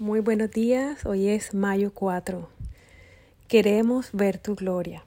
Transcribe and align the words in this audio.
Muy 0.00 0.18
buenos 0.18 0.50
días, 0.50 1.06
hoy 1.06 1.28
es 1.28 1.54
mayo 1.54 1.94
4. 1.94 2.48
Queremos 3.46 4.10
ver 4.12 4.38
tu 4.38 4.56
gloria. 4.56 5.04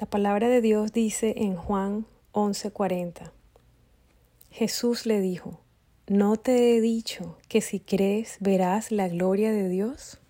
La 0.00 0.06
palabra 0.06 0.48
de 0.48 0.62
Dios 0.62 0.94
dice 0.94 1.34
en 1.36 1.56
Juan 1.56 2.06
11:40. 2.32 3.32
Jesús 4.50 5.04
le 5.04 5.20
dijo, 5.20 5.60
¿no 6.06 6.38
te 6.38 6.74
he 6.74 6.80
dicho 6.80 7.36
que 7.48 7.60
si 7.60 7.78
crees 7.78 8.38
verás 8.40 8.90
la 8.90 9.08
gloria 9.08 9.52
de 9.52 9.68
Dios? 9.68 10.20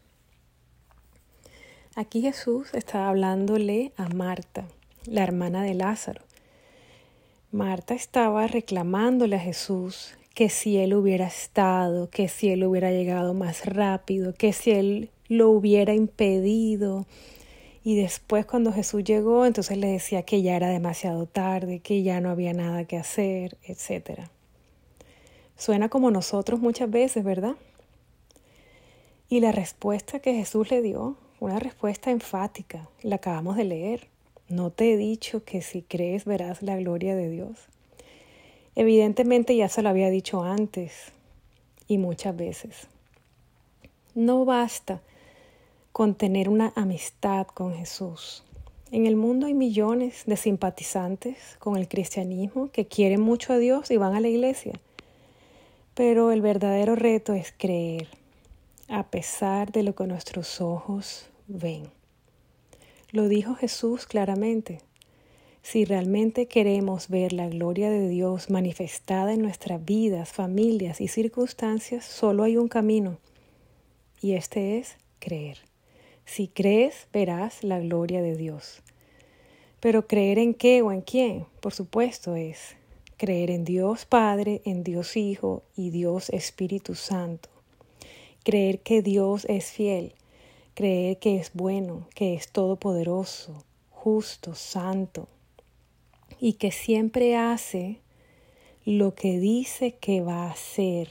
Aquí 1.94 2.22
Jesús 2.22 2.74
está 2.74 3.08
hablándole 3.08 3.92
a 3.96 4.08
Marta, 4.08 4.66
la 5.04 5.22
hermana 5.22 5.62
de 5.62 5.74
Lázaro. 5.74 6.22
Marta 7.52 7.94
estaba 7.94 8.48
reclamándole 8.48 9.36
a 9.36 9.40
Jesús 9.40 10.16
que 10.36 10.50
si 10.50 10.76
él 10.76 10.92
hubiera 10.92 11.28
estado, 11.28 12.10
que 12.10 12.28
si 12.28 12.50
él 12.50 12.62
hubiera 12.64 12.90
llegado 12.90 13.32
más 13.32 13.64
rápido, 13.64 14.34
que 14.34 14.52
si 14.52 14.70
él 14.70 15.08
lo 15.28 15.48
hubiera 15.48 15.94
impedido. 15.94 17.06
Y 17.82 17.96
después 17.96 18.44
cuando 18.44 18.70
Jesús 18.70 19.02
llegó, 19.02 19.46
entonces 19.46 19.78
le 19.78 19.86
decía 19.86 20.24
que 20.24 20.42
ya 20.42 20.54
era 20.54 20.68
demasiado 20.68 21.24
tarde, 21.24 21.78
que 21.78 22.02
ya 22.02 22.20
no 22.20 22.28
había 22.28 22.52
nada 22.52 22.84
que 22.84 22.98
hacer, 22.98 23.56
etc. 23.64 24.28
Suena 25.56 25.88
como 25.88 26.10
nosotros 26.10 26.60
muchas 26.60 26.90
veces, 26.90 27.24
¿verdad? 27.24 27.54
Y 29.30 29.40
la 29.40 29.52
respuesta 29.52 30.18
que 30.18 30.34
Jesús 30.34 30.70
le 30.70 30.82
dio, 30.82 31.16
una 31.40 31.58
respuesta 31.58 32.10
enfática, 32.10 32.90
la 33.00 33.16
acabamos 33.16 33.56
de 33.56 33.64
leer. 33.64 34.08
No 34.50 34.68
te 34.68 34.92
he 34.92 34.96
dicho 34.98 35.44
que 35.44 35.62
si 35.62 35.80
crees 35.80 36.26
verás 36.26 36.60
la 36.60 36.76
gloria 36.76 37.16
de 37.16 37.30
Dios. 37.30 37.70
Evidentemente 38.76 39.56
ya 39.56 39.68
se 39.68 39.82
lo 39.82 39.88
había 39.88 40.10
dicho 40.10 40.42
antes 40.42 40.92
y 41.88 41.96
muchas 41.98 42.36
veces. 42.36 42.86
No 44.14 44.44
basta 44.44 45.00
con 45.92 46.14
tener 46.14 46.50
una 46.50 46.74
amistad 46.76 47.46
con 47.46 47.74
Jesús. 47.74 48.44
En 48.92 49.06
el 49.06 49.16
mundo 49.16 49.46
hay 49.46 49.54
millones 49.54 50.24
de 50.26 50.36
simpatizantes 50.36 51.56
con 51.58 51.76
el 51.76 51.88
cristianismo 51.88 52.70
que 52.70 52.86
quieren 52.86 53.22
mucho 53.22 53.54
a 53.54 53.58
Dios 53.58 53.90
y 53.90 53.96
van 53.96 54.14
a 54.14 54.20
la 54.20 54.28
iglesia. 54.28 54.78
Pero 55.94 56.30
el 56.30 56.42
verdadero 56.42 56.94
reto 56.94 57.32
es 57.32 57.54
creer, 57.56 58.08
a 58.88 59.04
pesar 59.04 59.72
de 59.72 59.82
lo 59.82 59.94
que 59.94 60.06
nuestros 60.06 60.60
ojos 60.60 61.26
ven. 61.48 61.88
Lo 63.10 63.26
dijo 63.28 63.54
Jesús 63.54 64.04
claramente. 64.04 64.80
Si 65.68 65.84
realmente 65.84 66.46
queremos 66.46 67.08
ver 67.08 67.32
la 67.32 67.48
gloria 67.48 67.90
de 67.90 68.08
Dios 68.08 68.50
manifestada 68.50 69.34
en 69.34 69.42
nuestras 69.42 69.84
vidas, 69.84 70.30
familias 70.32 71.00
y 71.00 71.08
circunstancias, 71.08 72.04
solo 72.04 72.44
hay 72.44 72.56
un 72.56 72.68
camino, 72.68 73.18
y 74.22 74.34
este 74.34 74.78
es 74.78 74.96
creer. 75.18 75.58
Si 76.24 76.46
crees, 76.46 77.08
verás 77.12 77.64
la 77.64 77.80
gloria 77.80 78.22
de 78.22 78.36
Dios. 78.36 78.80
Pero 79.80 80.06
creer 80.06 80.38
en 80.38 80.54
qué 80.54 80.82
o 80.82 80.92
en 80.92 81.00
quién, 81.00 81.46
por 81.58 81.74
supuesto, 81.74 82.36
es 82.36 82.76
creer 83.16 83.50
en 83.50 83.64
Dios 83.64 84.04
Padre, 84.04 84.62
en 84.64 84.84
Dios 84.84 85.16
Hijo 85.16 85.64
y 85.74 85.90
Dios 85.90 86.30
Espíritu 86.30 86.94
Santo. 86.94 87.48
Creer 88.44 88.78
que 88.78 89.02
Dios 89.02 89.44
es 89.46 89.72
fiel, 89.72 90.12
creer 90.74 91.18
que 91.18 91.38
es 91.38 91.50
bueno, 91.54 92.06
que 92.14 92.34
es 92.34 92.52
todopoderoso, 92.52 93.64
justo, 93.90 94.54
santo, 94.54 95.26
y 96.40 96.54
que 96.54 96.70
siempre 96.70 97.36
hace 97.36 98.00
lo 98.84 99.14
que 99.14 99.38
dice 99.38 99.96
que 99.96 100.20
va 100.20 100.44
a 100.44 100.50
hacer. 100.50 101.10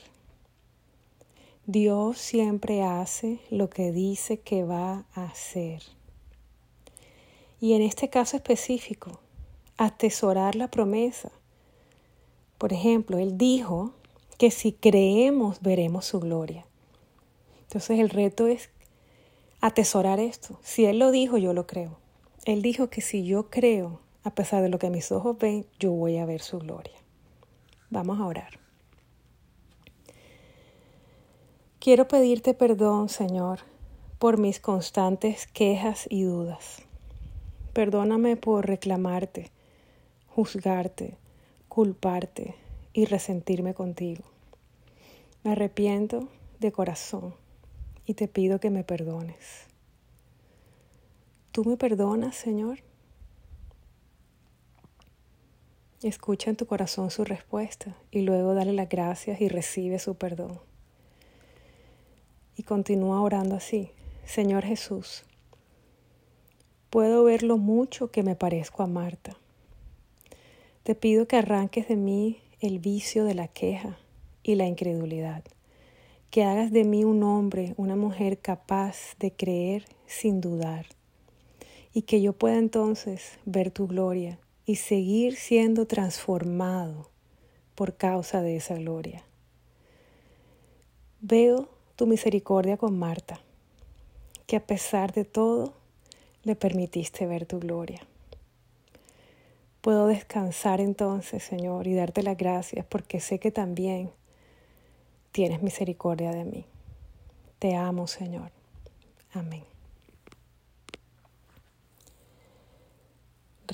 Dios 1.66 2.20
siempre 2.20 2.84
hace 2.84 3.40
lo 3.50 3.70
que 3.70 3.92
dice 3.92 4.40
que 4.40 4.64
va 4.64 5.06
a 5.14 5.23
hacer. 5.26 5.82
Y 7.59 7.73
en 7.73 7.82
este 7.82 8.09
caso 8.09 8.38
específico, 8.38 9.20
atesorar 9.77 10.55
la 10.55 10.70
promesa. 10.70 11.32
Por 12.58 12.72
ejemplo, 12.72 13.17
Él 13.17 13.38
dijo 13.38 13.94
que 14.38 14.52
si 14.52 14.73
creemos 14.73 15.61
veremos 15.61 16.05
su 16.05 16.20
gloria. 16.20 16.66
Entonces 17.64 17.99
el 17.99 18.10
reto 18.10 18.48
es 18.48 18.70
atesorar 19.60 20.20
esto. 20.20 20.60
Si 20.64 20.86
Él 20.86 20.99
lo 20.99 21.11
dijo, 21.11 21.38
yo 21.38 21.54
lo 21.54 21.66
creo. 21.66 21.98
Él 22.45 22.61
dijo 22.61 22.89
que 22.89 23.02
si 23.02 23.26
yo 23.26 23.49
creo 23.49 24.05
a 24.25 24.31
pesar 24.31 24.63
de 24.63 24.69
lo 24.69 24.80
que 24.80 24.89
mis 24.89 25.11
ojos 25.11 25.37
ven, 25.37 25.67
yo 25.80 25.91
voy 25.91 26.17
a 26.17 26.25
ver 26.25 26.41
su 26.41 26.58
gloria. 26.58 26.97
Vamos 27.91 28.19
a 28.19 28.25
orar. 28.25 28.59
Quiero 31.80 32.08
pedirte 32.08 32.55
perdón, 32.55 33.08
Señor, 33.08 33.59
por 34.17 34.39
mis 34.39 34.59
constantes 34.59 35.45
quejas 35.45 36.08
y 36.09 36.23
dudas. 36.23 36.81
Perdóname 37.73 38.36
por 38.36 38.65
reclamarte, 38.65 39.52
juzgarte, 40.27 41.17
culparte 41.67 42.55
y 42.93 43.05
resentirme 43.05 43.75
contigo. 43.75 44.23
Me 45.43 45.52
arrepiento 45.52 46.30
de 46.59 46.71
corazón 46.71 47.36
y 48.07 48.15
te 48.15 48.27
pido 48.27 48.59
que 48.59 48.71
me 48.71 48.83
perdones. 48.83 49.67
¿Tú 51.52 51.63
me 51.63 51.77
perdonas, 51.77 52.36
Señor? 52.36 52.80
Escucha 56.05 56.52
en 56.52 56.55
tu 56.55 56.67
corazón 56.67 57.10
su 57.10 57.23
respuesta 57.23 57.98
y 58.11 58.21
luego 58.21 58.54
dale 58.54 58.73
las 58.73 58.88
gracias 58.88 59.42
y 59.42 59.49
recibe 59.49 59.98
su 59.98 60.14
perdón. 60.14 60.60
Y 62.55 62.61
continúa 62.61 63.21
orando 63.21 63.55
así. 63.55 63.89
Señor 64.23 64.66
Jesús, 64.66 65.23
puedo 66.92 67.23
ver 67.23 67.42
lo 67.42 67.58
mucho 67.58 68.11
que 68.11 68.21
me 68.21 68.36
parezco 68.36 68.83
a 68.83 68.86
Marta. 68.86 69.36
Te 70.83 70.93
pido 70.93 71.27
que 71.27 71.38
arranques 71.38 71.88
de 71.88 71.95
mí 71.95 72.37
el 72.60 72.77
vicio 72.77 73.26
de 73.26 73.33
la 73.33 73.48
queja 73.48 73.98
y 74.43 74.54
la 74.54 74.67
incredulidad, 74.67 75.43
que 76.30 76.43
hagas 76.43 76.72
de 76.72 76.83
mí 76.83 77.04
un 77.04 77.23
hombre, 77.23 77.73
una 77.77 77.95
mujer 77.95 78.37
capaz 78.37 79.16
de 79.17 79.32
creer 79.32 79.86
sin 80.05 80.39
dudar, 80.39 80.86
y 81.93 82.04
que 82.04 82.22
yo 82.22 82.33
pueda 82.33 82.60
entonces 82.60 83.39
ver 83.45 83.72
tu 83.72 83.87
gloria 83.87 84.37
y 84.65 84.77
seguir 84.77 85.36
siendo 85.36 85.86
transformado 85.86 87.09
por 87.76 87.95
causa 87.95 88.42
de 88.42 88.55
esa 88.55 88.76
gloria. 88.76 89.23
Veo 91.21 91.70
tu 91.95 92.08
misericordia 92.08 92.77
con 92.77 92.98
Marta, 92.98 93.39
que 94.48 94.55
a 94.55 94.65
pesar 94.65 95.14
de 95.14 95.25
todo 95.25 95.73
le 96.43 96.55
permitiste 96.55 97.25
ver 97.25 97.45
tu 97.45 97.59
gloria. 97.59 98.02
Puedo 99.81 100.08
descansar 100.08 100.81
entonces, 100.81 101.43
Señor, 101.43 101.86
y 101.86 101.93
darte 101.93 102.23
las 102.23 102.37
gracias 102.37 102.86
porque 102.87 103.20
sé 103.20 103.39
que 103.39 103.52
también 103.52 104.11
tienes 105.31 105.61
misericordia 105.61 106.31
de 106.31 106.43
mí. 106.43 106.65
Te 107.59 107.75
amo, 107.75 108.08
Señor. 108.08 108.52
Amén. 109.33 109.74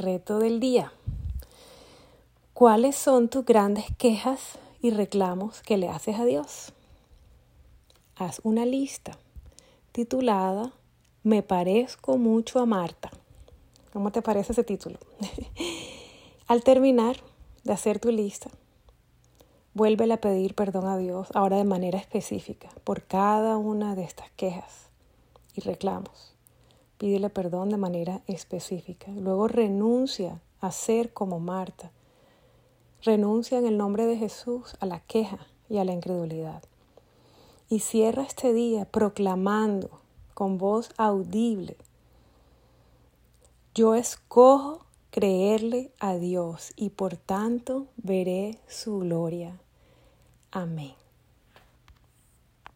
Reto 0.02 0.40
del 0.40 0.60
día. 0.60 0.92
¿Cuáles 2.56 2.96
son 2.96 3.30
tus 3.30 3.46
grandes 3.46 3.86
quejas 4.00 4.58
y 4.82 4.90
reclamos 4.90 5.62
que 5.62 5.78
le 5.78 5.90
haces 5.90 6.18
a 6.18 6.26
Dios? 6.26 6.74
Haz 8.16 8.42
una 8.42 8.66
lista 8.66 9.20
titulada 9.92 10.74
Me 11.22 11.44
parezco 11.44 12.18
mucho 12.18 12.60
a 12.60 12.66
Marta. 12.66 13.12
¿Cómo 13.94 14.12
te 14.12 14.24
parece 14.24 14.54
ese 14.54 14.64
título? 14.64 14.98
Al 16.48 16.64
terminar 16.64 17.18
de 17.64 17.74
hacer 17.74 18.00
tu 18.00 18.10
lista, 18.10 18.50
vuélvele 19.76 20.16
a 20.16 20.22
pedir 20.22 20.56
perdón 20.56 20.88
a 20.88 20.98
Dios, 20.98 21.28
ahora 21.36 21.58
de 21.58 21.66
manera 21.66 22.00
específica, 22.00 22.70
por 22.84 23.04
cada 23.04 23.56
una 23.58 23.94
de 23.94 24.06
estas 24.06 24.32
quejas 24.32 24.90
y 25.54 25.62
reclamos. 25.62 26.31
Pídele 27.02 27.32
perdón 27.32 27.70
de 27.70 27.78
manera 27.78 28.22
específica. 28.28 29.10
Luego 29.10 29.48
renuncia 29.48 30.40
a 30.60 30.70
ser 30.72 31.14
como 31.14 31.40
Marta. 31.40 31.90
Renuncia 33.02 33.58
en 33.58 33.66
el 33.66 33.76
nombre 33.76 34.06
de 34.06 34.18
Jesús 34.18 34.76
a 34.80 34.86
la 34.86 35.00
queja 35.00 35.40
y 35.68 35.80
a 35.80 35.84
la 35.84 35.94
incredulidad. 35.94 36.62
Y 37.70 37.80
cierra 37.80 38.22
este 38.22 38.54
día 38.54 38.86
proclamando 38.86 39.90
con 40.36 40.60
voz 40.60 40.92
audible, 40.98 41.76
yo 43.74 43.96
escojo 43.96 44.86
creerle 45.10 45.90
a 46.00 46.18
Dios 46.18 46.72
y 46.76 46.92
por 46.92 47.18
tanto 47.18 47.88
veré 47.98 48.60
su 48.68 49.00
gloria. 49.00 49.60
Amén. 50.52 51.01